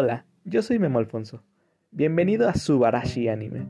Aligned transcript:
Hola, 0.00 0.26
yo 0.44 0.62
soy 0.62 0.78
Memo 0.78 1.00
Alfonso. 1.00 1.42
Bienvenido 1.90 2.48
a 2.48 2.54
Subarashi 2.54 3.26
Anime. 3.26 3.66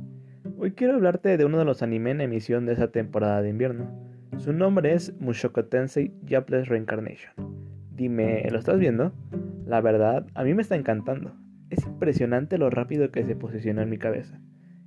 Hoy 0.58 0.72
quiero 0.72 0.92
hablarte 0.92 1.38
de 1.38 1.46
uno 1.46 1.56
de 1.56 1.64
los 1.64 1.82
anime 1.82 2.10
en 2.10 2.20
emisión 2.20 2.66
de 2.66 2.74
esa 2.74 2.92
temporada 2.92 3.40
de 3.40 3.48
invierno. 3.48 3.90
Su 4.36 4.52
nombre 4.52 4.92
es 4.92 5.18
Mushoku 5.20 5.62
Tensei 5.62 6.12
Jobless 6.28 6.68
Reincarnation. 6.68 7.32
Dime, 7.94 8.46
¿lo 8.50 8.58
estás 8.58 8.78
viendo? 8.78 9.14
La 9.64 9.80
verdad, 9.80 10.26
a 10.34 10.44
mí 10.44 10.52
me 10.52 10.60
está 10.60 10.76
encantando. 10.76 11.32
Es 11.70 11.86
impresionante 11.86 12.58
lo 12.58 12.68
rápido 12.68 13.10
que 13.10 13.24
se 13.24 13.34
posicionó 13.34 13.80
en 13.80 13.88
mi 13.88 13.96
cabeza. 13.96 14.38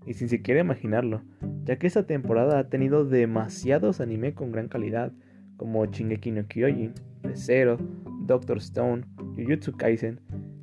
Y 0.06 0.14
sin 0.14 0.30
siquiera 0.30 0.62
imaginarlo, 0.62 1.24
ya 1.64 1.80
que 1.80 1.88
esta 1.88 2.06
temporada 2.06 2.60
ha 2.60 2.70
tenido 2.70 3.04
demasiados 3.04 4.00
anime 4.00 4.36
con 4.36 4.52
gran 4.52 4.68
calidad, 4.68 5.12
como 5.58 5.84
Shingeki 5.88 6.30
no 6.34 6.46
Kyojin, 6.46 6.94
Zero, 7.34 7.80
Doctor 8.28 8.60
Stone, 8.60 9.06
Jujutsu 9.36 9.72
Kaisen, 9.72 10.20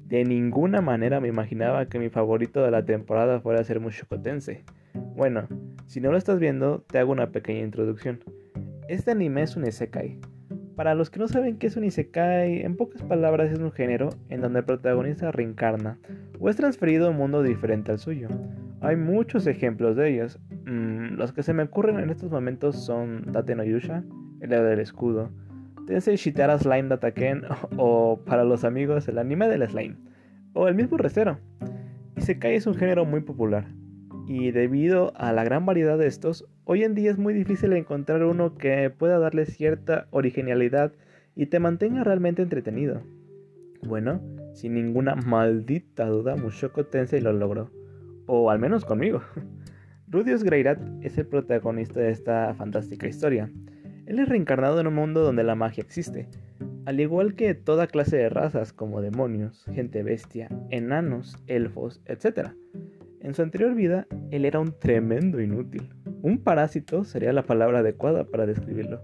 de 0.09 0.25
ninguna 0.25 0.80
manera 0.80 1.21
me 1.21 1.29
imaginaba 1.29 1.87
que 1.87 1.98
mi 1.98 2.09
favorito 2.09 2.62
de 2.62 2.71
la 2.71 2.85
temporada 2.85 3.41
fuera 3.41 3.61
a 3.61 3.65
ser 3.65 3.79
Mushoku 3.79 4.19
Tensei. 4.19 4.65
Bueno, 5.15 5.47
si 5.87 6.01
no 6.01 6.11
lo 6.11 6.17
estás 6.17 6.39
viendo, 6.39 6.83
te 6.91 6.98
hago 6.98 7.12
una 7.12 7.31
pequeña 7.31 7.61
introducción. 7.61 8.21
Este 8.89 9.11
anime 9.11 9.43
es 9.43 9.55
un 9.57 9.67
isekai. 9.67 10.19
Para 10.77 10.95
los 10.95 11.11
que 11.11 11.19
no 11.19 11.29
saben 11.29 11.59
qué 11.59 11.67
es 11.67 11.77
un 11.77 11.84
isekai, 11.84 12.62
en 12.62 12.77
pocas 12.77 13.03
palabras 13.03 13.53
es 13.53 13.59
un 13.59 13.71
género 13.71 14.09
en 14.31 14.41
donde 14.41 14.61
el 14.61 14.65
protagonista 14.65 15.31
reencarna 15.31 15.98
o 16.41 16.48
es 16.48 16.56
transferido 16.56 17.09
a 17.09 17.11
un 17.11 17.17
mundo 17.19 17.43
diferente 17.43 17.93
al 17.93 17.98
suyo. 17.98 18.29
Hay 18.81 18.97
muchos 18.97 19.47
ejemplos 19.47 19.95
de 19.95 20.09
ellos. 20.09 20.39
Mm, 20.65 21.17
los 21.17 21.33
que 21.33 21.43
se 21.43 21.53
me 21.53 21.65
ocurren 21.65 21.98
en 21.98 22.09
estos 22.09 22.31
momentos 22.31 22.83
son 22.83 23.27
Tate 23.33 23.55
no 23.56 23.65
Yusha, 23.65 24.05
el 24.41 24.48
del 24.48 24.81
escudo, 24.81 25.31
Tensei 25.88 26.16
Shitara 26.16 26.59
Slime 26.59 26.91
Dataken 26.91 27.45
o 27.78 28.20
para 28.27 28.44
los 28.44 28.62
amigos 28.64 29.08
el 29.08 29.17
anime 29.17 29.48
del 29.48 29.67
slime 29.67 29.97
o 30.53 30.69
el 30.69 30.75
mismo 30.75 30.98
recero. 30.98 31.39
Isekai 32.14 32.56
es 32.56 32.67
un 32.67 32.75
género 32.75 33.06
muy 33.06 33.22
popular 33.22 33.64
y 34.27 34.50
debido 34.50 35.14
a 35.17 35.33
la 35.33 35.45
gran 35.45 35.64
variedad 35.64 35.97
de 35.97 36.06
estos, 36.06 36.47
hoy 36.64 36.84
en 36.84 36.95
día 36.95 37.11
es 37.11 37.17
muy 37.17 37.33
difícil 37.33 37.72
encontrar 37.72 38.22
uno 38.22 38.55
que 38.58 38.91
pueda 38.91 39.19
darle 39.19 39.47
cierta 39.47 40.08
originalidad 40.11 40.92
y 41.34 41.47
te 41.47 41.58
mantenga 41.58 42.05
realmente 42.05 42.42
entretenido. 42.42 43.00
Bueno, 43.83 44.20
sin 44.52 44.75
ninguna 44.75 45.14
maldita 45.14 46.05
duda 46.05 46.36
Mushoku 46.36 46.84
Tensei 46.84 47.23
lo 47.23 47.33
logró, 47.33 47.70
o 48.27 48.50
al 48.50 48.58
menos 48.58 48.84
conmigo. 48.84 49.23
Rudius 50.06 50.45
Greirat 50.45 50.80
es 51.00 51.17
el 51.17 51.27
protagonista 51.27 52.00
de 52.00 52.11
esta 52.11 52.52
fantástica 52.52 53.06
historia 53.06 53.50
él 54.09 54.19
es 54.20 54.28
reencarnado 54.28 54.81
en 54.81 54.87
un 54.87 54.95
mundo 54.95 55.23
donde 55.23 55.45
la 55.45 55.55
magia 55.55 55.83
existe, 55.83 56.28
al 56.87 56.98
igual 56.98 57.34
que 57.34 57.53
toda 57.55 57.89
clase 57.89 58.17
de 58.17 58.31
razas 58.31 58.73
como 58.73 59.03
demonios, 59.03 59.67
gente 59.75 60.03
bestia, 60.03 60.48
enanos, 60.70 61.37
elfos, 61.47 62.01
etc. 62.06 62.48
En 63.20 63.34
su 63.34 63.42
anterior 63.42 63.75
vida, 63.75 64.06
él 64.31 64.47
era 64.47 64.61
un 64.61 64.73
tremendo 64.73 65.42
inútil. 65.42 65.91
Un 66.23 66.39
parásito 66.39 67.05
sería 67.05 67.34
la 67.34 67.42
palabra 67.42 67.81
adecuada 67.81 68.25
para 68.25 68.47
describirlo. 68.47 69.03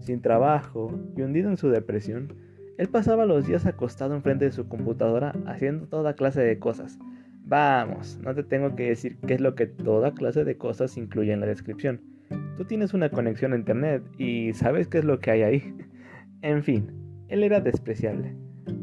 Sin 0.00 0.22
trabajo 0.22 0.98
y 1.14 1.20
hundido 1.20 1.50
en 1.50 1.58
su 1.58 1.68
depresión, 1.68 2.32
él 2.78 2.88
pasaba 2.88 3.26
los 3.26 3.46
días 3.46 3.66
acostado 3.66 4.14
enfrente 4.14 4.46
de 4.46 4.52
su 4.52 4.66
computadora 4.66 5.34
haciendo 5.44 5.88
toda 5.88 6.14
clase 6.14 6.40
de 6.40 6.58
cosas. 6.58 6.98
Vamos, 7.44 8.18
no 8.22 8.34
te 8.34 8.44
tengo 8.44 8.74
que 8.74 8.88
decir 8.88 9.18
qué 9.26 9.34
es 9.34 9.42
lo 9.42 9.54
que 9.54 9.66
toda 9.66 10.14
clase 10.14 10.44
de 10.44 10.56
cosas 10.56 10.96
incluye 10.96 11.34
en 11.34 11.40
la 11.40 11.46
descripción 11.46 12.00
Tú 12.58 12.64
tienes 12.64 12.92
una 12.92 13.08
conexión 13.08 13.52
a 13.52 13.56
internet 13.56 14.02
y 14.18 14.52
sabes 14.52 14.88
qué 14.88 14.98
es 14.98 15.04
lo 15.04 15.20
que 15.20 15.30
hay 15.30 15.42
ahí. 15.42 15.74
En 16.40 16.62
fin, 16.62 16.92
él 17.26 17.42
era 17.42 17.60
despreciable. 17.60 18.36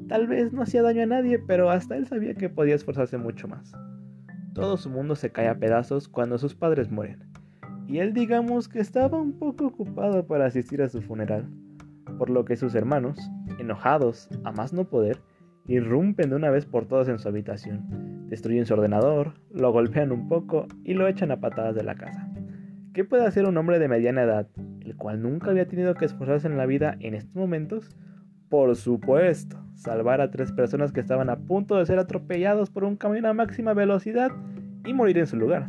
Tal 0.09 0.27
vez 0.27 0.51
no 0.51 0.61
hacía 0.61 0.81
daño 0.81 1.03
a 1.03 1.05
nadie, 1.05 1.39
pero 1.39 1.69
hasta 1.69 1.95
él 1.95 2.05
sabía 2.05 2.33
que 2.33 2.49
podía 2.49 2.75
esforzarse 2.75 3.17
mucho 3.17 3.47
más. 3.47 3.71
Todo 4.53 4.75
su 4.75 4.89
mundo 4.89 5.15
se 5.15 5.31
cae 5.31 5.47
a 5.47 5.57
pedazos 5.57 6.09
cuando 6.09 6.37
sus 6.37 6.53
padres 6.53 6.91
mueren, 6.91 7.23
y 7.87 7.99
él 7.99 8.13
digamos 8.13 8.67
que 8.67 8.81
estaba 8.81 9.17
un 9.17 9.39
poco 9.39 9.67
ocupado 9.67 10.27
para 10.27 10.47
asistir 10.47 10.81
a 10.81 10.89
su 10.89 11.01
funeral, 11.01 11.47
por 12.17 12.29
lo 12.29 12.43
que 12.43 12.57
sus 12.57 12.75
hermanos, 12.75 13.17
enojados 13.57 14.27
a 14.43 14.51
más 14.51 14.73
no 14.73 14.83
poder, 14.89 15.21
irrumpen 15.65 16.29
de 16.29 16.35
una 16.35 16.49
vez 16.49 16.65
por 16.65 16.87
todas 16.87 17.07
en 17.07 17.19
su 17.19 17.29
habitación, 17.29 18.27
destruyen 18.27 18.65
su 18.65 18.73
ordenador, 18.73 19.35
lo 19.49 19.71
golpean 19.71 20.11
un 20.11 20.27
poco 20.27 20.67
y 20.83 20.93
lo 20.93 21.07
echan 21.07 21.31
a 21.31 21.39
patadas 21.39 21.75
de 21.75 21.83
la 21.83 21.95
casa. 21.95 22.34
¿Qué 22.95 23.03
puede 23.03 23.25
hacer 23.25 23.45
un 23.45 23.57
hombre 23.57 23.77
de 23.77 23.89
mediana 23.89 24.23
edad, 24.23 24.47
el 24.79 24.95
cual 24.95 25.21
nunca 25.21 25.51
había 25.51 25.67
tenido 25.67 25.95
que 25.95 26.05
esforzarse 26.05 26.47
en 26.47 26.55
la 26.55 26.65
vida 26.65 26.95
en 27.01 27.13
estos 27.13 27.35
momentos? 27.35 27.89
Por 28.47 28.73
supuesto, 28.77 29.57
salvar 29.73 30.21
a 30.21 30.31
tres 30.31 30.53
personas 30.53 30.93
que 30.93 31.01
estaban 31.01 31.29
a 31.29 31.35
punto 31.35 31.75
de 31.75 31.85
ser 31.85 31.99
atropellados 31.99 32.69
por 32.69 32.85
un 32.85 32.95
camión 32.95 33.25
a 33.25 33.33
máxima 33.33 33.73
velocidad 33.73 34.31
y 34.85 34.93
morir 34.93 35.17
en 35.17 35.27
su 35.27 35.35
lugar. 35.35 35.67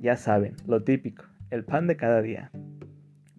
Ya 0.00 0.16
saben, 0.16 0.56
lo 0.66 0.82
típico, 0.82 1.22
el 1.50 1.64
pan 1.64 1.86
de 1.86 1.96
cada 1.96 2.20
día. 2.22 2.50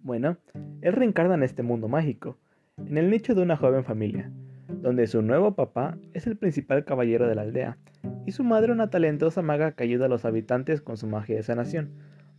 Bueno, 0.02 0.38
él 0.80 0.94
reencarna 0.94 1.34
en 1.34 1.42
este 1.42 1.62
mundo 1.62 1.88
mágico, 1.88 2.38
en 2.86 2.96
el 2.96 3.10
nicho 3.10 3.34
de 3.34 3.42
una 3.42 3.58
joven 3.58 3.84
familia, 3.84 4.32
donde 4.80 5.06
su 5.06 5.20
nuevo 5.20 5.54
papá 5.54 5.98
es 6.14 6.26
el 6.26 6.38
principal 6.38 6.86
caballero 6.86 7.28
de 7.28 7.34
la 7.34 7.42
aldea, 7.42 7.76
y 8.24 8.32
su 8.32 8.44
madre 8.44 8.72
una 8.72 8.88
talentosa 8.88 9.42
maga 9.42 9.72
que 9.72 9.84
ayuda 9.84 10.06
a 10.06 10.08
los 10.08 10.24
habitantes 10.24 10.80
con 10.80 10.96
su 10.96 11.06
magia 11.06 11.36
de 11.36 11.42
sanación 11.42 11.90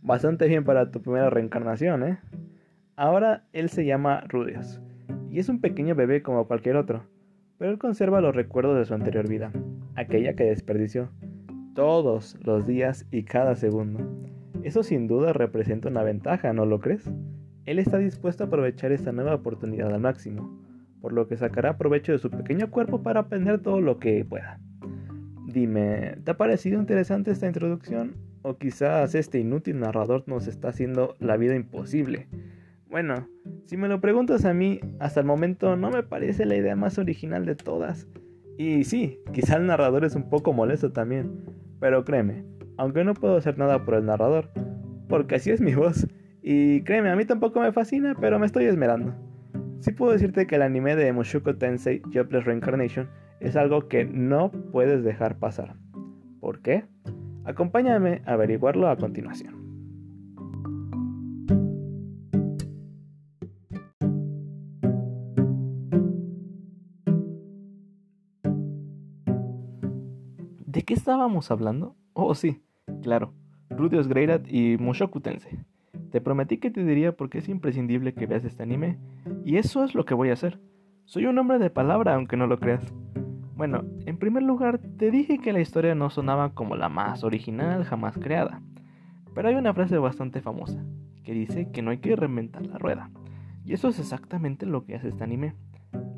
Bastante 0.08 0.48
bien 0.48 0.64
para 0.64 0.90
tu 0.90 1.02
primera 1.02 1.28
reencarnación, 1.28 2.02
¿eh? 2.02 2.18
Ahora 2.96 3.44
él 3.52 3.68
se 3.68 3.84
llama 3.84 4.22
Rudius 4.26 4.80
y 5.30 5.38
es 5.38 5.50
un 5.50 5.60
pequeño 5.60 5.94
bebé 5.94 6.22
como 6.22 6.48
cualquier 6.48 6.76
otro, 6.76 7.04
pero 7.58 7.72
él 7.72 7.76
conserva 7.76 8.22
los 8.22 8.34
recuerdos 8.34 8.78
de 8.78 8.86
su 8.86 8.94
anterior 8.94 9.28
vida, 9.28 9.52
aquella 9.96 10.34
que 10.34 10.44
desperdició 10.44 11.10
todos 11.74 12.38
los 12.42 12.66
días 12.66 13.06
y 13.10 13.24
cada 13.24 13.54
segundo. 13.54 14.00
Eso 14.62 14.82
sin 14.82 15.08
duda 15.08 15.34
representa 15.34 15.90
una 15.90 16.02
ventaja, 16.04 16.54
¿no 16.54 16.64
lo 16.64 16.80
crees? 16.80 17.12
Él 17.66 17.78
está 17.78 17.98
dispuesto 17.98 18.44
a 18.44 18.46
aprovechar 18.46 18.92
esta 18.92 19.12
nueva 19.12 19.34
oportunidad 19.34 19.92
al 19.92 20.00
máximo, 20.00 20.58
por 21.02 21.12
lo 21.12 21.28
que 21.28 21.36
sacará 21.36 21.76
provecho 21.76 22.12
de 22.12 22.18
su 22.18 22.30
pequeño 22.30 22.70
cuerpo 22.70 23.02
para 23.02 23.20
aprender 23.20 23.60
todo 23.60 23.82
lo 23.82 23.98
que 23.98 24.24
pueda. 24.24 24.58
Dime, 25.48 26.16
¿te 26.24 26.30
ha 26.30 26.36
parecido 26.38 26.80
interesante 26.80 27.30
esta 27.30 27.46
introducción? 27.46 28.27
O 28.42 28.56
quizás 28.56 29.14
este 29.14 29.38
inútil 29.38 29.80
narrador 29.80 30.24
nos 30.26 30.46
está 30.46 30.68
haciendo 30.68 31.16
la 31.18 31.36
vida 31.36 31.54
imposible. 31.54 32.28
Bueno, 32.88 33.28
si 33.66 33.76
me 33.76 33.88
lo 33.88 34.00
preguntas 34.00 34.44
a 34.44 34.54
mí, 34.54 34.80
hasta 34.98 35.20
el 35.20 35.26
momento 35.26 35.76
no 35.76 35.90
me 35.90 36.02
parece 36.02 36.46
la 36.46 36.56
idea 36.56 36.76
más 36.76 36.98
original 36.98 37.44
de 37.44 37.54
todas. 37.54 38.06
Y 38.56 38.84
sí, 38.84 39.18
quizá 39.32 39.56
el 39.56 39.66
narrador 39.66 40.04
es 40.04 40.14
un 40.14 40.30
poco 40.30 40.52
molesto 40.52 40.92
también. 40.92 41.44
Pero 41.80 42.04
créeme, 42.04 42.44
aunque 42.76 43.04
no 43.04 43.14
puedo 43.14 43.36
hacer 43.36 43.58
nada 43.58 43.84
por 43.84 43.94
el 43.94 44.06
narrador, 44.06 44.50
porque 45.08 45.36
así 45.36 45.50
es 45.50 45.60
mi 45.60 45.74
voz. 45.74 46.06
Y 46.42 46.82
créeme, 46.82 47.10
a 47.10 47.16
mí 47.16 47.24
tampoco 47.24 47.60
me 47.60 47.72
fascina, 47.72 48.16
pero 48.20 48.38
me 48.38 48.46
estoy 48.46 48.64
esmerando. 48.64 49.14
Sí 49.80 49.92
puedo 49.92 50.12
decirte 50.12 50.46
que 50.46 50.56
el 50.56 50.62
anime 50.62 50.96
de 50.96 51.12
Mushoku 51.12 51.54
Tensei 51.54 52.02
Jobless 52.12 52.44
Reincarnation 52.44 53.08
es 53.40 53.54
algo 53.54 53.86
que 53.86 54.04
no 54.04 54.50
puedes 54.50 55.04
dejar 55.04 55.38
pasar. 55.38 55.76
¿Por 56.40 56.60
qué? 56.60 56.84
Acompáñame 57.48 58.20
a 58.26 58.34
averiguarlo 58.34 58.90
a 58.90 58.96
continuación. 58.98 59.54
¿De 70.66 70.82
qué 70.82 70.92
estábamos 70.92 71.50
hablando? 71.50 71.96
Oh, 72.12 72.34
sí, 72.34 72.60
claro, 73.00 73.32
Rudius 73.70 74.08
Greirat 74.08 74.46
y 74.46 74.76
Mushoku 74.76 75.20
Tensei. 75.20 75.58
Te 76.10 76.20
prometí 76.20 76.58
que 76.58 76.70
te 76.70 76.84
diría 76.84 77.16
por 77.16 77.30
qué 77.30 77.38
es 77.38 77.48
imprescindible 77.48 78.12
que 78.12 78.26
veas 78.26 78.44
este 78.44 78.62
anime, 78.62 78.98
y 79.42 79.56
eso 79.56 79.84
es 79.84 79.94
lo 79.94 80.04
que 80.04 80.12
voy 80.12 80.28
a 80.28 80.34
hacer. 80.34 80.60
Soy 81.06 81.24
un 81.24 81.38
hombre 81.38 81.58
de 81.58 81.70
palabra, 81.70 82.14
aunque 82.14 82.36
no 82.36 82.46
lo 82.46 82.58
creas. 82.58 82.92
Bueno, 83.58 83.82
en 84.06 84.18
primer 84.18 84.44
lugar, 84.44 84.78
te 84.78 85.10
dije 85.10 85.40
que 85.40 85.52
la 85.52 85.58
historia 85.58 85.96
no 85.96 86.10
sonaba 86.10 86.54
como 86.54 86.76
la 86.76 86.88
más 86.88 87.24
original 87.24 87.82
jamás 87.82 88.16
creada. 88.16 88.62
Pero 89.34 89.48
hay 89.48 89.56
una 89.56 89.74
frase 89.74 89.98
bastante 89.98 90.40
famosa, 90.40 90.80
que 91.24 91.32
dice 91.32 91.68
que 91.72 91.82
no 91.82 91.90
hay 91.90 91.98
que 91.98 92.14
reinventar 92.14 92.64
la 92.64 92.78
rueda. 92.78 93.10
Y 93.64 93.72
eso 93.72 93.88
es 93.88 93.98
exactamente 93.98 94.64
lo 94.64 94.84
que 94.84 94.94
hace 94.94 95.08
este 95.08 95.24
anime. 95.24 95.56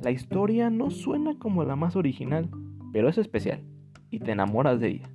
La 0.03 0.11
historia 0.11 0.69
no 0.69 0.91
suena 0.91 1.39
como 1.39 1.65
la 1.65 1.77
más 1.77 1.97
original, 1.97 2.51
pero 2.93 3.09
es 3.09 3.17
especial, 3.17 3.63
y 4.11 4.19
te 4.19 4.33
enamoras 4.33 4.79
de 4.79 4.89
ella. 4.89 5.09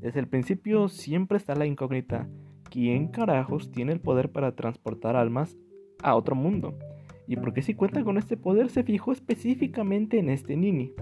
Desde 0.00 0.20
el 0.20 0.26
principio 0.26 0.88
siempre 0.88 1.36
está 1.36 1.54
la 1.54 1.66
incógnita, 1.66 2.30
¿quién 2.70 3.08
carajos 3.08 3.70
tiene 3.70 3.92
el 3.92 4.00
poder 4.00 4.32
para 4.32 4.56
transportar 4.56 5.16
almas 5.16 5.54
a 6.02 6.14
otro 6.14 6.34
mundo? 6.34 6.78
¿Y 7.26 7.36
por 7.36 7.52
qué 7.52 7.60
si 7.60 7.74
cuenta 7.74 8.02
con 8.04 8.16
este 8.16 8.38
poder 8.38 8.70
se 8.70 8.84
fijó 8.84 9.12
específicamente 9.12 10.18
en 10.18 10.30
este 10.30 10.56
Nini? 10.56 10.94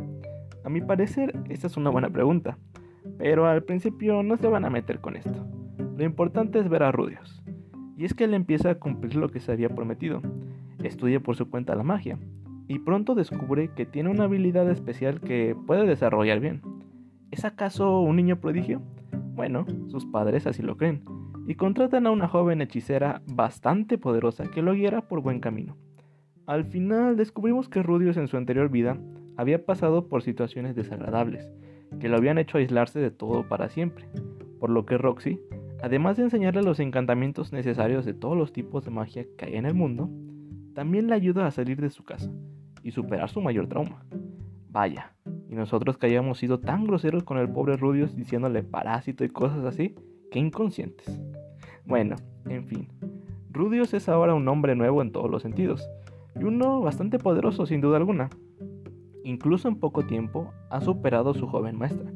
A 0.67 0.69
mi 0.69 0.81
parecer, 0.81 1.33
esta 1.49 1.69
es 1.69 1.77
una 1.77 1.91
buena 1.91 2.11
pregunta, 2.11 2.59
pero 3.19 3.47
al 3.47 3.63
principio 3.63 4.25
no 4.25 4.37
se 4.37 4.49
van 4.49 4.65
a 4.65 4.69
meter 4.69 4.99
con 4.99 5.15
esto. 5.15 5.47
Lo 5.97 6.03
importante 6.03 6.59
es 6.59 6.69
ver 6.69 6.83
a 6.83 6.91
Rudios. 6.91 7.41
Y 7.97 8.05
es 8.05 8.15
que 8.15 8.25
él 8.25 8.35
empieza 8.35 8.71
a 8.71 8.75
cumplir 8.75 9.15
lo 9.15 9.29
que 9.29 9.39
se 9.39 9.53
había 9.53 9.69
prometido. 9.69 10.23
Estudia 10.83 11.21
por 11.21 11.37
su 11.37 11.49
cuenta 11.51 11.77
la 11.77 11.85
magia, 11.85 12.19
y 12.67 12.81
pronto 12.81 13.15
descubre 13.15 13.71
que 13.77 13.87
tiene 13.87 14.11
una 14.11 14.25
habilidad 14.25 14.69
especial 14.69 15.21
que 15.21 15.57
puede 15.69 15.87
desarrollar 15.87 16.41
bien. 16.41 16.63
¿Es 17.31 17.45
acaso 17.45 18.01
un 18.01 18.17
niño 18.17 18.41
prodigio? 18.41 18.83
Bueno, 19.37 19.67
sus 19.87 20.05
padres 20.05 20.49
así 20.49 20.63
lo 20.63 20.77
creen, 20.77 21.05
y 21.47 21.55
contratan 21.55 22.09
a 22.09 22.11
una 22.11 22.27
joven 22.27 22.61
hechicera 22.61 23.23
bastante 23.29 23.99
poderosa 23.99 24.51
que 24.51 24.63
lo 24.63 24.75
guiará 24.75 25.03
por 25.03 25.21
buen 25.21 25.39
camino. 25.39 25.77
Al 26.45 26.65
final 26.65 27.17
descubrimos 27.17 27.69
que 27.69 27.85
Rudius 27.85 28.17
en 28.17 28.27
su 28.27 28.37
anterior 28.37 28.69
vida 28.69 28.99
había 29.37 29.65
pasado 29.65 30.09
por 30.09 30.23
situaciones 30.23 30.75
desagradables, 30.75 31.51
que 32.01 32.09
lo 32.09 32.17
habían 32.17 32.39
hecho 32.39 32.59
aislarse 32.59 32.99
de 32.99 33.11
todo 33.11 33.49
para 33.49 33.69
siempre, 33.69 34.07
por 34.59 34.71
lo 34.71 34.87
que 34.87 34.99
Roxy, 34.99 35.41
además 35.83 36.17
de 36.17 36.25
enseñarle 36.25 36.63
los 36.63 36.81
encantamientos 36.81 37.53
necesarios 37.53 38.05
de 38.05 38.15
todos 38.15 38.37
los 38.37 38.53
tipos 38.53 38.85
de 38.85 38.91
magia 38.91 39.27
que 39.37 39.47
hay 39.47 39.55
en 39.55 39.67
el 39.67 39.75
mundo, 39.75 40.11
también 40.75 41.07
le 41.07 41.15
ayuda 41.15 41.47
a 41.47 41.51
salir 41.51 41.81
de 41.81 41.91
su 41.91 42.05
casa 42.05 42.31
y 42.83 42.91
superar 42.91 43.29
su 43.29 43.41
mayor 43.41 43.69
trauma. 43.69 44.05
Vaya, 44.71 45.15
y 45.49 45.55
nosotros 45.55 45.97
que 45.97 46.07
hayamos 46.07 46.39
sido 46.39 46.61
tan 46.61 46.85
groseros 46.85 47.23
con 47.23 47.39
el 47.39 47.49
pobre 47.49 47.77
Rudius 47.77 48.15
diciéndole 48.15 48.63
parásito 48.63 49.25
y 49.25 49.29
cosas 49.29 49.65
así, 49.65 49.95
que 50.31 50.39
inconscientes. 50.39 51.21
Bueno, 51.87 52.17
en 52.47 52.67
fin, 52.67 52.89
Rudius 53.51 53.95
es 53.95 54.09
ahora 54.09 54.35
un 54.35 54.47
hombre 54.49 54.75
nuevo 54.75 55.01
en 55.01 55.13
todos 55.13 55.31
los 55.31 55.43
sentidos, 55.43 55.89
y 56.39 56.45
uno 56.45 56.81
bastante 56.81 57.19
poderoso 57.19 57.65
sin 57.65 57.81
duda 57.81 57.97
alguna. 57.97 58.29
Incluso 59.27 59.67
en 59.67 59.75
poco 59.75 60.07
tiempo 60.07 60.55
ha 60.71 60.81
superado 60.81 61.31
a 61.31 61.35
su 61.35 61.49
joven 61.49 61.77
maestra, 61.77 62.13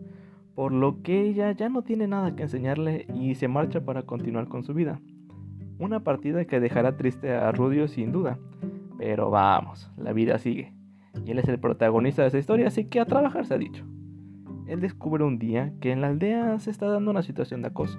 por 0.54 0.70
lo 0.70 1.02
que 1.02 1.22
ella 1.22 1.50
ya 1.50 1.68
no 1.68 1.82
tiene 1.82 2.06
nada 2.06 2.36
que 2.36 2.44
enseñarle 2.44 3.08
y 3.12 3.34
se 3.34 3.48
marcha 3.48 3.84
para 3.84 4.04
continuar 4.04 4.46
con 4.46 4.62
su 4.62 4.74
vida. 4.74 5.00
Una 5.80 6.04
partida 6.04 6.44
que 6.44 6.60
dejará 6.60 6.96
triste 6.96 7.32
a 7.32 7.50
Rudius 7.50 7.90
sin 7.90 8.12
duda, 8.12 8.38
pero 8.96 9.28
vamos, 9.28 9.90
la 9.96 10.12
vida 10.12 10.38
sigue 10.38 10.72
y 11.26 11.32
él 11.32 11.40
es 11.40 11.48
el 11.48 11.58
protagonista 11.58 12.22
de 12.22 12.28
esa 12.28 12.38
historia, 12.38 12.68
así 12.68 12.84
que 12.84 13.00
a 13.00 13.06
trabajar 13.06 13.44
se 13.44 13.54
ha 13.54 13.58
dicho. 13.58 13.84
Él 14.68 14.78
descubre 14.78 15.24
un 15.24 15.40
día 15.40 15.72
que 15.80 15.90
en 15.90 16.02
la 16.02 16.06
aldea 16.06 16.60
se 16.60 16.70
está 16.70 16.86
dando 16.86 17.10
una 17.10 17.22
situación 17.22 17.60
de 17.62 17.68
acoso, 17.68 17.98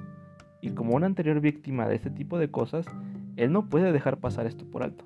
y 0.61 0.69
como 0.69 0.95
una 0.95 1.07
anterior 1.07 1.41
víctima 1.41 1.85
de 1.85 1.95
este 1.95 2.11
tipo 2.11 2.39
de 2.39 2.49
cosas, 2.49 2.85
él 3.35 3.51
no 3.51 3.67
puede 3.67 3.91
dejar 3.91 4.19
pasar 4.19 4.45
esto 4.45 4.63
por 4.71 4.83
alto, 4.83 5.03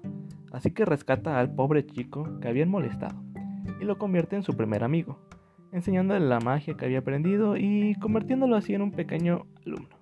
así 0.52 0.70
que 0.70 0.86
rescata 0.86 1.40
al 1.40 1.56
pobre 1.56 1.88
chico 1.88 2.40
que 2.40 2.50
habían 2.50 2.70
molestado, 2.70 3.16
y 3.80 3.86
lo 3.86 3.98
convierte 3.98 4.36
en 4.36 4.44
su 4.44 4.56
primer 4.56 4.84
amigo, 4.84 5.20
enseñándole 5.72 6.26
la 6.26 6.40
magia 6.40 6.76
que 6.76 6.86
había 6.86 7.00
aprendido 7.00 7.58
y 7.58 7.96
convirtiéndolo 8.02 8.56
así 8.56 8.74
en 8.74 8.82
un 8.82 8.92
pequeño 8.92 9.46
alumno. 9.66 9.96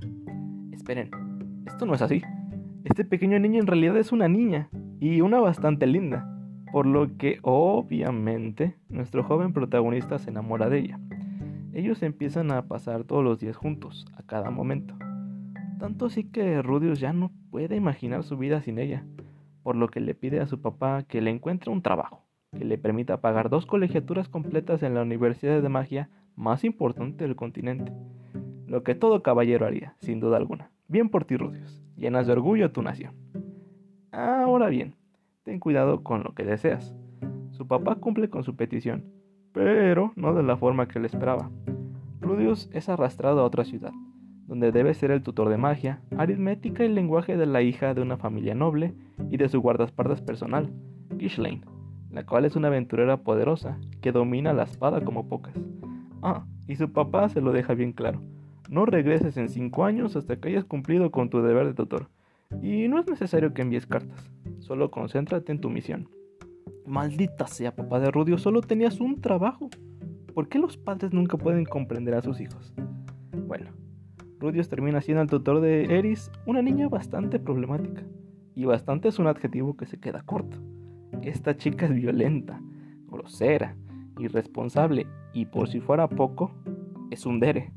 Esperen, 0.71 1.11
esto 1.65 1.85
no 1.85 1.95
es 1.95 2.01
así. 2.01 2.21
Este 2.83 3.05
pequeño 3.05 3.39
niño 3.39 3.61
en 3.61 3.67
realidad 3.67 3.97
es 3.97 4.11
una 4.11 4.27
niña, 4.27 4.69
y 4.99 5.19
una 5.19 5.41
bastante 5.41 5.85
linda 5.85 6.29
por 6.73 6.87
lo 6.87 7.17
que 7.17 7.37
obviamente 7.43 8.77
nuestro 8.89 9.23
joven 9.23 9.53
protagonista 9.53 10.17
se 10.17 10.31
enamora 10.31 10.69
de 10.69 10.79
ella. 10.79 10.99
Ellos 11.71 12.01
empiezan 12.01 12.51
a 12.51 12.67
pasar 12.67 13.03
todos 13.03 13.23
los 13.23 13.39
días 13.39 13.55
juntos, 13.55 14.07
a 14.17 14.23
cada 14.23 14.49
momento. 14.49 14.95
Tanto 15.77 16.07
así 16.07 16.23
que 16.23 16.63
Rudius 16.63 16.99
ya 16.99 17.13
no 17.13 17.31
puede 17.51 17.75
imaginar 17.75 18.23
su 18.23 18.37
vida 18.37 18.63
sin 18.63 18.79
ella, 18.79 19.05
por 19.61 19.75
lo 19.75 19.87
que 19.87 19.99
le 19.99 20.15
pide 20.15 20.39
a 20.39 20.47
su 20.47 20.61
papá 20.61 21.03
que 21.03 21.21
le 21.21 21.29
encuentre 21.29 21.69
un 21.69 21.83
trabajo, 21.83 22.22
que 22.57 22.65
le 22.65 22.77
permita 22.77 23.21
pagar 23.21 23.49
dos 23.49 23.65
colegiaturas 23.65 24.29
completas 24.29 24.83
en 24.83 24.93
la 24.93 25.01
Universidad 25.01 25.61
de 25.61 25.69
Magia 25.69 26.09
más 26.35 26.63
importante 26.63 27.25
del 27.25 27.35
continente. 27.35 27.91
Lo 28.67 28.83
que 28.83 28.95
todo 28.95 29.21
caballero 29.21 29.65
haría, 29.65 29.95
sin 29.99 30.19
duda 30.19 30.37
alguna. 30.37 30.71
Bien 30.87 31.09
por 31.09 31.25
ti, 31.25 31.37
Rudius. 31.37 31.83
Llenas 31.95 32.27
de 32.27 32.33
orgullo 32.33 32.65
a 32.65 32.73
tu 32.73 32.81
nación. 32.81 33.13
Ahora 34.11 34.69
bien, 34.69 34.95
ten 35.43 35.59
cuidado 35.59 36.03
con 36.03 36.23
lo 36.23 36.33
que 36.33 36.43
deseas. 36.43 36.95
Su 37.51 37.67
papá 37.67 37.95
cumple 37.95 38.29
con 38.29 38.43
su 38.43 38.55
petición, 38.55 39.05
pero 39.51 40.11
no 40.15 40.33
de 40.33 40.43
la 40.43 40.57
forma 40.57 40.87
que 40.87 40.99
él 40.99 41.05
esperaba. 41.05 41.49
Rudius 42.19 42.69
es 42.73 42.89
arrastrado 42.89 43.41
a 43.41 43.45
otra 43.45 43.63
ciudad, 43.63 43.91
donde 44.47 44.71
debe 44.71 44.93
ser 44.93 45.11
el 45.11 45.23
tutor 45.23 45.49
de 45.49 45.57
magia, 45.57 46.01
aritmética 46.17 46.83
y 46.83 46.89
lenguaje 46.89 47.37
de 47.37 47.45
la 47.45 47.61
hija 47.61 47.93
de 47.93 48.01
una 48.01 48.17
familia 48.17 48.55
noble 48.55 48.93
y 49.29 49.37
de 49.37 49.49
su 49.49 49.61
guardaespaldas 49.61 50.21
personal, 50.21 50.71
Ghislaine, 51.17 51.63
la 52.13 52.25
cual 52.25 52.45
es 52.45 52.55
una 52.55 52.67
aventurera 52.67 53.17
poderosa 53.17 53.79
que 54.01 54.11
domina 54.11 54.53
la 54.53 54.63
espada 54.63 55.01
como 55.01 55.27
pocas. 55.27 55.55
Ah, 56.21 56.45
y 56.67 56.75
su 56.75 56.91
papá 56.93 57.27
se 57.27 57.41
lo 57.41 57.51
deja 57.51 57.73
bien 57.73 57.91
claro. 57.91 58.21
No 58.69 58.85
regreses 58.85 59.35
en 59.37 59.49
cinco 59.49 59.83
años 59.83 60.15
hasta 60.15 60.37
que 60.37 60.49
hayas 60.49 60.63
cumplido 60.63 61.11
con 61.11 61.29
tu 61.29 61.41
deber 61.41 61.65
de 61.65 61.73
tutor. 61.73 62.09
Y 62.61 62.87
no 62.87 62.99
es 62.99 63.07
necesario 63.07 63.53
que 63.53 63.63
envíes 63.63 63.87
cartas. 63.87 64.31
Solo 64.59 64.91
concéntrate 64.91 65.51
en 65.51 65.59
tu 65.59 65.69
misión. 65.69 66.07
Maldita 66.85 67.47
sea, 67.47 67.75
papá 67.75 67.99
de 67.99 68.11
Rudio, 68.11 68.37
solo 68.37 68.61
tenías 68.61 68.99
un 68.99 69.19
trabajo. 69.19 69.69
¿Por 70.35 70.47
qué 70.49 70.59
los 70.59 70.77
padres 70.77 71.13
nunca 71.13 71.37
pueden 71.37 71.65
comprender 71.65 72.13
a 72.13 72.21
sus 72.21 72.39
hijos? 72.39 72.73
Bueno, 73.47 73.71
Rudios 74.39 74.69
termina 74.69 75.01
siendo 75.01 75.23
el 75.23 75.29
tutor 75.29 75.61
de 75.61 75.97
Eris, 75.97 76.31
una 76.45 76.61
niña 76.61 76.89
bastante 76.89 77.39
problemática. 77.39 78.03
Y 78.55 78.65
bastante 78.65 79.07
es 79.07 79.17
un 79.17 79.25
adjetivo 79.25 79.75
que 79.75 79.87
se 79.87 79.99
queda 79.99 80.21
corto. 80.21 80.57
Esta 81.23 81.55
chica 81.55 81.85
es 81.85 81.93
violenta, 81.93 82.61
grosera, 83.07 83.77
irresponsable 84.19 85.07
y 85.33 85.45
por 85.45 85.69
si 85.69 85.79
fuera 85.79 86.09
poco, 86.09 86.51
es 87.11 87.25
un 87.25 87.39
dere. 87.39 87.71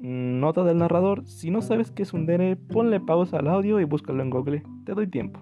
Nota 0.00 0.64
del 0.64 0.78
narrador, 0.78 1.24
si 1.24 1.52
no 1.52 1.62
sabes 1.62 1.92
qué 1.92 2.02
es 2.02 2.12
un 2.12 2.26
dere, 2.26 2.56
ponle 2.56 2.98
pausa 2.98 3.38
al 3.38 3.46
audio 3.46 3.78
y 3.78 3.84
búscalo 3.84 4.20
en 4.20 4.30
Google. 4.30 4.64
Te 4.84 4.94
doy 4.94 5.06
tiempo. 5.06 5.40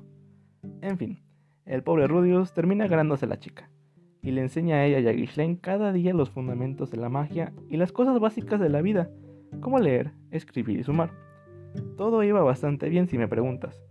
En 0.82 0.98
fin, 0.98 1.22
el 1.64 1.82
pobre 1.82 2.06
Rudius 2.06 2.52
termina 2.52 2.86
ganándose 2.88 3.24
a 3.24 3.28
la 3.28 3.38
chica 3.38 3.70
y 4.20 4.32
le 4.32 4.42
enseña 4.42 4.76
a 4.76 4.84
ella 4.84 5.00
y 5.00 5.08
a 5.08 5.12
Ghislaine 5.12 5.60
cada 5.60 5.94
día 5.94 6.12
los 6.12 6.28
fundamentos 6.28 6.90
de 6.90 6.98
la 6.98 7.08
magia 7.08 7.54
y 7.70 7.78
las 7.78 7.90
cosas 7.90 8.20
básicas 8.20 8.60
de 8.60 8.68
la 8.68 8.82
vida, 8.82 9.08
como 9.60 9.78
leer, 9.78 10.12
escribir 10.30 10.78
y 10.78 10.82
sumar. 10.82 11.12
Todo 11.96 12.22
iba 12.22 12.42
bastante 12.42 12.90
bien 12.90 13.08
si 13.08 13.16
me 13.16 13.28
preguntas, 13.28 13.82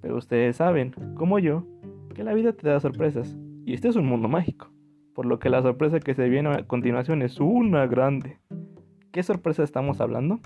pero 0.00 0.16
ustedes 0.16 0.56
saben, 0.56 0.94
como 1.16 1.38
yo, 1.38 1.66
que 2.14 2.24
la 2.24 2.34
vida 2.34 2.52
te 2.52 2.68
da 2.68 2.80
sorpresas 2.80 3.36
y 3.66 3.74
este 3.74 3.88
es 3.88 3.96
un 3.96 4.06
mundo 4.06 4.28
mágico, 4.28 4.70
por 5.14 5.26
lo 5.26 5.38
que 5.38 5.50
la 5.50 5.62
sorpresa 5.62 6.00
que 6.00 6.14
se 6.14 6.28
viene 6.28 6.50
a 6.50 6.66
continuación 6.66 7.22
es 7.22 7.40
una 7.40 7.86
grande. 7.86 8.38
¿Qué 9.12 9.22
sorpresa 9.22 9.62
estamos 9.62 10.00
hablando? 10.00 10.40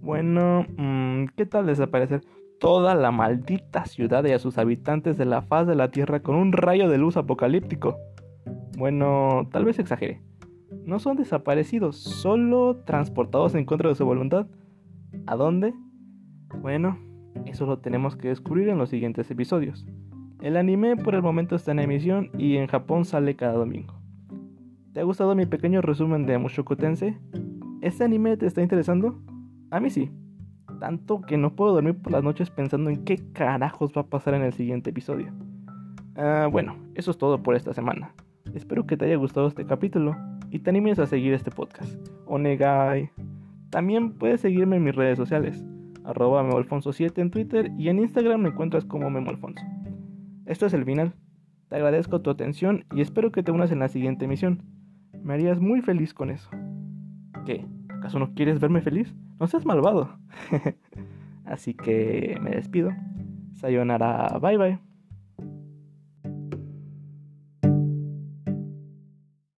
Bueno, 0.00 0.66
mm, 0.76 1.26
¿qué 1.36 1.46
tal 1.46 1.66
desaparecer 1.66 2.22
toda 2.60 2.94
la 2.94 3.10
maldita 3.10 3.86
ciudad 3.86 4.24
y 4.24 4.32
a 4.32 4.38
sus 4.38 4.58
habitantes 4.58 5.16
de 5.16 5.24
la 5.24 5.42
faz 5.42 5.66
de 5.66 5.74
la 5.74 5.90
Tierra 5.90 6.20
con 6.20 6.36
un 6.36 6.52
rayo 6.52 6.88
de 6.88 6.98
luz 6.98 7.16
apocalíptico. 7.16 7.96
Bueno, 8.76 9.48
tal 9.50 9.64
vez 9.64 9.78
exagere. 9.78 10.22
No 10.84 11.00
son 11.00 11.16
desaparecidos, 11.16 11.96
solo 11.96 12.76
transportados 12.84 13.54
en 13.54 13.64
contra 13.64 13.88
de 13.88 13.96
su 13.96 14.04
voluntad. 14.04 14.46
¿A 15.26 15.36
dónde? 15.36 15.74
Bueno, 16.60 16.98
eso 17.46 17.66
lo 17.66 17.78
tenemos 17.78 18.16
que 18.16 18.28
descubrir 18.28 18.68
en 18.68 18.78
los 18.78 18.90
siguientes 18.90 19.30
episodios. 19.30 19.86
El 20.40 20.56
anime 20.56 20.96
por 20.96 21.14
el 21.14 21.22
momento 21.22 21.56
está 21.56 21.72
en 21.72 21.80
emisión 21.80 22.30
y 22.38 22.56
en 22.56 22.66
Japón 22.66 23.04
sale 23.04 23.36
cada 23.36 23.54
domingo. 23.54 23.94
¿Te 24.92 25.00
ha 25.00 25.04
gustado 25.04 25.34
mi 25.34 25.46
pequeño 25.46 25.82
resumen 25.82 26.26
de 26.26 26.38
Mushoku 26.38 26.76
Tensei? 26.76 27.16
¿Este 27.80 28.04
anime 28.04 28.36
te 28.36 28.46
está 28.46 28.62
interesando? 28.62 29.20
A 29.70 29.80
mí 29.80 29.90
sí 29.90 30.10
tanto 30.80 31.20
que 31.20 31.36
no 31.36 31.54
puedo 31.54 31.74
dormir 31.74 31.94
por 31.94 32.10
las 32.10 32.24
noches 32.24 32.50
pensando 32.50 32.90
en 32.90 33.04
qué 33.04 33.20
carajos 33.32 33.92
va 33.96 34.00
a 34.00 34.06
pasar 34.06 34.34
en 34.34 34.42
el 34.42 34.52
siguiente 34.52 34.90
episodio. 34.90 35.32
Ah, 36.16 36.48
bueno, 36.50 36.74
eso 36.96 37.12
es 37.12 37.18
todo 37.18 37.40
por 37.40 37.54
esta 37.54 37.72
semana. 37.72 38.12
Espero 38.52 38.84
que 38.86 38.96
te 38.96 39.04
haya 39.04 39.14
gustado 39.14 39.46
este 39.46 39.64
capítulo 39.64 40.16
y 40.50 40.58
te 40.58 40.70
animes 40.70 40.98
a 40.98 41.06
seguir 41.06 41.34
este 41.34 41.52
podcast. 41.52 41.94
Onegai. 42.26 43.10
También 43.70 44.14
puedes 44.14 44.40
seguirme 44.40 44.76
en 44.76 44.84
mis 44.84 44.96
redes 44.96 45.16
sociales, 45.16 45.64
arroba 46.04 46.42
memoalfonso7 46.42 47.18
en 47.18 47.30
Twitter 47.30 47.70
y 47.78 47.88
en 47.88 48.00
Instagram 48.00 48.40
me 48.40 48.48
encuentras 48.48 48.84
como 48.84 49.08
memoalfonso. 49.10 49.64
Esto 50.50 50.66
es 50.66 50.74
el 50.74 50.84
final. 50.84 51.14
Te 51.68 51.76
agradezco 51.76 52.22
tu 52.22 52.28
atención 52.28 52.84
y 52.92 53.02
espero 53.02 53.30
que 53.30 53.44
te 53.44 53.52
unas 53.52 53.70
en 53.70 53.78
la 53.78 53.86
siguiente 53.86 54.24
emisión. 54.24 54.64
Me 55.22 55.34
harías 55.34 55.60
muy 55.60 55.80
feliz 55.80 56.12
con 56.12 56.28
eso. 56.28 56.50
¿Qué? 57.46 57.64
¿Acaso 57.88 58.18
no 58.18 58.34
quieres 58.34 58.58
verme 58.58 58.80
feliz? 58.80 59.14
No 59.38 59.46
seas 59.46 59.64
malvado. 59.64 60.18
Así 61.44 61.74
que 61.74 62.36
me 62.40 62.50
despido. 62.50 62.90
Sayonara, 63.54 64.40
bye 64.42 64.58
bye. 64.58 64.89